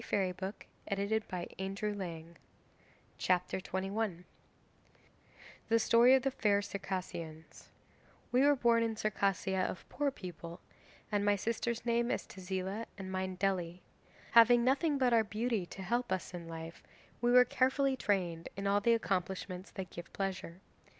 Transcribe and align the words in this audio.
Having 0.03 0.29
obtained 0.31 1.27
permission 1.27 1.47
of 1.61 1.79
her 1.79 2.35
sister, 3.19 3.59
she 3.59 3.59
began: 3.59 4.25
The 5.69 5.77
Story 5.77 6.15
of 6.15 6.23
the 6.23 6.31
Fair 6.31 6.63
Circassians 6.63 7.69
'We 8.31 8.41
were 8.47 8.55
born 8.55 8.81
in 8.81 8.95
Circassia 8.95 9.59
of 9.63 9.87
poor 9.89 10.09
people, 10.09 10.59
and 11.11 11.23
my 11.23 11.35
sister's 11.35 11.85
name 11.85 12.09
is 12.09 12.25
Tezila 12.25 12.87
and 12.97 13.11
mine 13.11 13.35
Dely. 13.39 13.81
Having 14.31 14.63
nothing 14.63 14.97
but 14.97 15.13
our 15.13 15.23
beauty 15.23 15.67
to 15.67 15.83
help 15.83 16.11
us 16.11 16.33
in 16.33 16.47
life, 16.47 16.81
we 17.21 17.31
were 17.31 17.45
carefully 17.45 17.95
trained 17.95 18.49
in 18.57 18.65
all 18.65 18.81
the 18.81 18.93
accomplishments 18.95 19.69
that 19.69 19.91
give 19.91 20.11
pleasure. 20.13 20.61